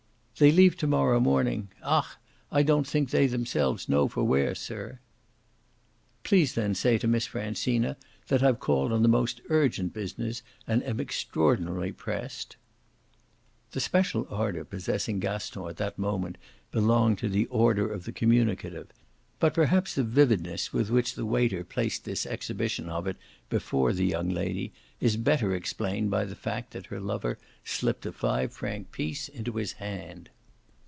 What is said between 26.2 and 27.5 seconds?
the fact that her lover